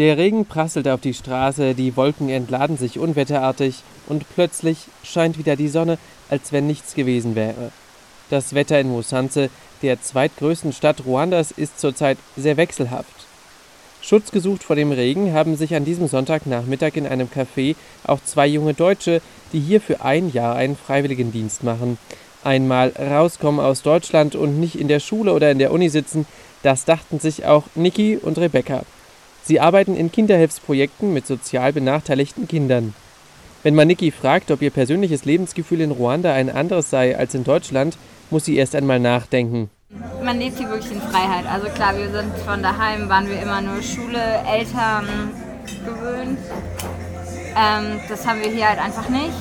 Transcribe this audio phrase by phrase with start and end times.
[0.00, 5.56] Der Regen prasselt auf die Straße, die Wolken entladen sich unwetterartig und plötzlich scheint wieder
[5.56, 5.98] die Sonne,
[6.30, 7.70] als wenn nichts gewesen wäre.
[8.30, 9.50] Das Wetter in Musanze,
[9.82, 13.12] der zweitgrößten Stadt Ruandas, ist zurzeit sehr wechselhaft.
[14.00, 18.46] Schutz gesucht vor dem Regen haben sich an diesem Sonntagnachmittag in einem Café auch zwei
[18.46, 19.20] junge Deutsche,
[19.52, 21.98] die hier für ein Jahr einen Freiwilligendienst machen.
[22.42, 26.24] Einmal rauskommen aus Deutschland und nicht in der Schule oder in der Uni sitzen,
[26.62, 28.82] das dachten sich auch Niki und Rebecca.
[29.42, 32.94] Sie arbeiten in Kinderhilfsprojekten mit sozial benachteiligten Kindern.
[33.62, 37.44] Wenn man Niki fragt, ob ihr persönliches Lebensgefühl in Ruanda ein anderes sei als in
[37.44, 37.98] Deutschland,
[38.30, 39.68] muss sie erst einmal nachdenken.
[40.22, 41.44] Man lebt hier wirklich in Freiheit.
[41.50, 45.06] Also klar, wir sind von daheim, waren wir immer nur Schule, Eltern
[45.84, 46.38] gewöhnt.
[47.56, 49.34] Ähm, das haben wir hier halt einfach nicht.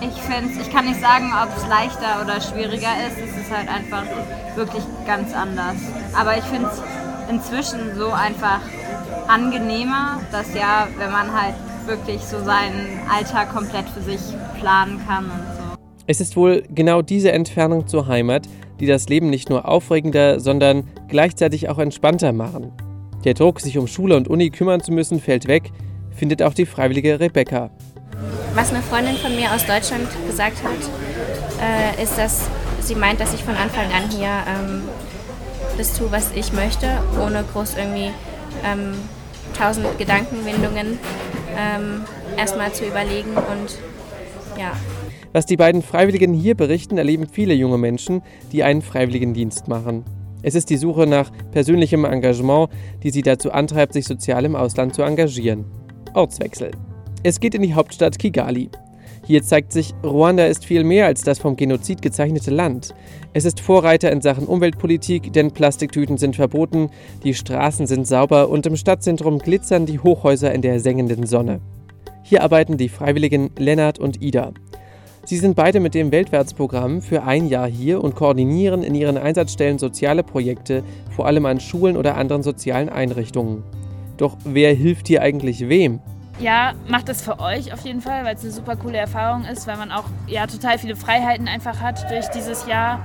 [0.00, 3.18] Ich finde ich kann nicht sagen, ob es leichter oder schwieriger ist.
[3.18, 4.04] Es ist halt einfach
[4.54, 5.76] wirklich ganz anders.
[6.14, 6.80] Aber ich finde es
[7.30, 8.60] inzwischen so einfach
[9.28, 11.54] angenehmer, dass ja, wenn man halt
[11.86, 14.20] wirklich so seinen Alltag komplett für sich
[14.58, 15.64] planen kann und so.
[16.06, 18.46] Es ist wohl genau diese Entfernung zur Heimat,
[18.80, 22.72] die das Leben nicht nur aufregender, sondern gleichzeitig auch entspannter machen.
[23.24, 25.70] Der Druck, sich um Schule und Uni kümmern zu müssen, fällt weg,
[26.10, 27.70] findet auch die freiwillige Rebecca.
[28.54, 32.48] Was eine Freundin von mir aus Deutschland gesagt hat, äh, ist, dass
[32.80, 34.82] sie meint, dass ich von Anfang an hier ähm,
[35.76, 36.86] das tue, was ich möchte,
[37.20, 38.10] ohne groß irgendwie
[38.64, 38.94] ähm,
[39.56, 40.98] tausend Gedankenwindungen
[41.58, 42.02] ähm,
[42.36, 43.78] erstmal zu überlegen und
[44.58, 44.72] ja.
[45.32, 50.04] Was die beiden Freiwilligen hier berichten, erleben viele junge Menschen, die einen Freiwilligendienst machen.
[50.42, 52.68] Es ist die Suche nach persönlichem Engagement,
[53.02, 55.64] die sie dazu antreibt, sich sozial im Ausland zu engagieren.
[56.12, 56.70] Ortswechsel.
[57.22, 58.70] Es geht in die Hauptstadt Kigali.
[59.26, 62.94] Hier zeigt sich, Ruanda ist viel mehr als das vom Genozid gezeichnete Land.
[63.32, 66.90] Es ist Vorreiter in Sachen Umweltpolitik, denn Plastiktüten sind verboten,
[67.22, 71.62] die Straßen sind sauber und im Stadtzentrum glitzern die Hochhäuser in der sengenden Sonne.
[72.22, 74.52] Hier arbeiten die Freiwilligen Lennart und Ida.
[75.24, 79.78] Sie sind beide mit dem Weltwärtsprogramm für ein Jahr hier und koordinieren in ihren Einsatzstellen
[79.78, 80.82] soziale Projekte,
[81.16, 83.62] vor allem an Schulen oder anderen sozialen Einrichtungen.
[84.18, 86.00] Doch wer hilft hier eigentlich wem?
[86.40, 89.66] Ja, macht es für euch auf jeden Fall, weil es eine super coole Erfahrung ist,
[89.66, 93.00] weil man auch ja, total viele Freiheiten einfach hat durch dieses Jahr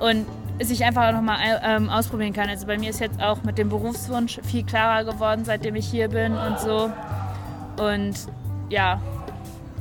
[0.00, 0.26] und
[0.60, 2.48] sich einfach auch nochmal ähm, ausprobieren kann.
[2.48, 6.08] Also bei mir ist jetzt auch mit dem Berufswunsch viel klarer geworden, seitdem ich hier
[6.08, 6.90] bin und so.
[7.82, 8.14] Und
[8.70, 9.00] ja,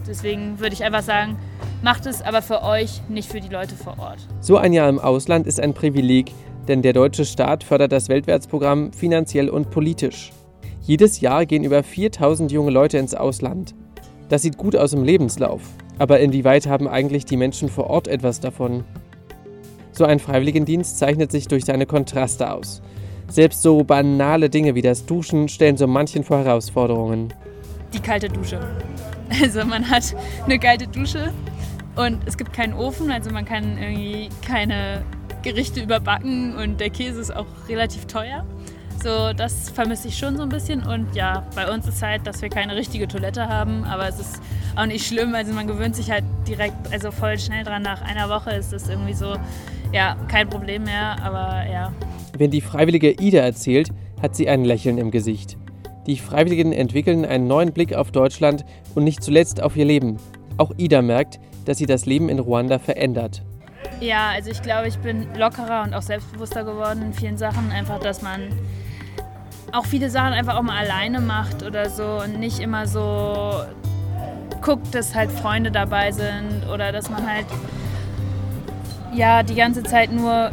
[0.07, 1.37] deswegen würde ich einfach sagen,
[1.81, 4.19] macht es aber für euch, nicht für die Leute vor Ort.
[4.41, 6.33] So ein Jahr im Ausland ist ein Privileg,
[6.67, 10.31] denn der deutsche Staat fördert das Weltwärtsprogramm finanziell und politisch.
[10.83, 13.75] Jedes Jahr gehen über 4000 junge Leute ins Ausland.
[14.29, 15.61] Das sieht gut aus im Lebenslauf.
[15.99, 18.83] Aber inwieweit haben eigentlich die Menschen vor Ort etwas davon?
[19.91, 22.81] So ein Freiwilligendienst zeichnet sich durch seine Kontraste aus.
[23.27, 27.31] Selbst so banale Dinge wie das Duschen stellen so manchen vor Herausforderungen.
[27.93, 28.59] Die kalte Dusche.
[29.41, 31.31] Also man hat eine kalte Dusche
[31.95, 35.05] und es gibt keinen Ofen, also man kann irgendwie keine
[35.41, 38.45] Gerichte überbacken und der Käse ist auch relativ teuer.
[39.03, 40.83] So, das vermisse ich schon so ein bisschen.
[40.83, 44.41] Und ja, bei uns ist halt, dass wir keine richtige Toilette haben, aber es ist
[44.75, 45.33] auch nicht schlimm.
[45.33, 47.81] Also man gewöhnt sich halt direkt, also voll schnell dran.
[47.81, 49.35] Nach einer Woche ist es irgendwie so,
[49.91, 51.93] ja, kein Problem mehr, aber ja.
[52.37, 53.89] Wenn die freiwillige Ida erzählt,
[54.21, 55.57] hat sie ein Lächeln im Gesicht.
[56.05, 60.17] Die Freiwilligen entwickeln einen neuen Blick auf Deutschland und nicht zuletzt auf ihr Leben.
[60.57, 63.43] Auch Ida merkt, dass sie das Leben in Ruanda verändert.
[63.99, 67.71] Ja, also ich glaube, ich bin lockerer und auch selbstbewusster geworden in vielen Sachen.
[67.71, 68.49] Einfach, dass man
[69.71, 73.53] auch viele Sachen einfach auch mal alleine macht oder so und nicht immer so
[74.61, 77.45] guckt, dass halt Freunde dabei sind oder dass man halt
[79.13, 80.51] ja die ganze Zeit nur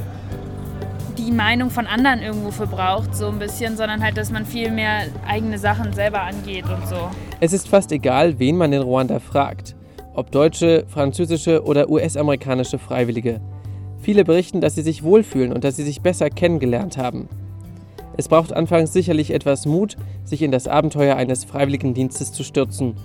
[1.19, 4.71] die Meinung von anderen irgendwo für braucht, so ein bisschen, sondern halt, dass man viel
[4.71, 7.11] mehr eigene Sachen selber angeht und so.
[7.41, 9.75] Es ist fast egal, wen man in Ruanda fragt.
[10.15, 13.41] Ob deutsche, französische oder US-amerikanische Freiwillige.
[14.01, 17.29] Viele berichten, dass sie sich wohlfühlen und dass sie sich besser kennengelernt haben.
[18.19, 22.97] Es braucht anfangs sicherlich etwas Mut, sich in das Abenteuer eines Freiwilligendienstes zu stürzen.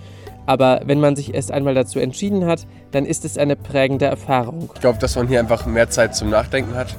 [0.48, 4.72] Aber wenn man sich erst einmal dazu entschieden hat, dann ist es eine prägende Erfahrung.
[4.74, 6.96] Ich glaube, dass man hier einfach mehr Zeit zum Nachdenken hat,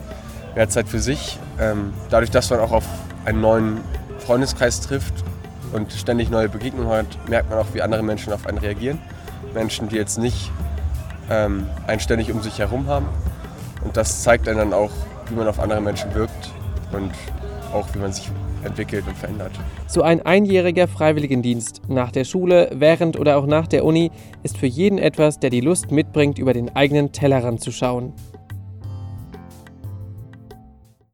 [0.55, 1.41] mehr Zeit für sich.
[1.61, 2.87] Ähm, dadurch, dass man auch auf
[3.25, 3.81] einen neuen
[4.19, 5.15] Freundeskreis trifft
[5.73, 9.01] und ständig neue Begegnungen hat, merkt man auch, wie andere Menschen auf einen reagieren.
[9.55, 10.53] Menschen, die jetzt nicht
[11.31, 13.09] ähm, einen ständig um sich herum haben.
[13.83, 14.93] Und das zeigt einem dann auch,
[15.29, 16.53] wie man auf andere Menschen wirkt
[16.93, 17.11] und
[17.75, 18.31] auch wie man sich
[18.65, 19.53] entwickelt und verändert.
[19.87, 24.11] So ein einjähriger Freiwilligendienst nach der Schule, während oder auch nach der Uni
[24.43, 28.13] ist für jeden etwas, der die Lust mitbringt, über den eigenen Tellerrand zu schauen.